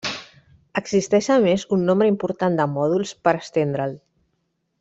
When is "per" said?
3.29-3.37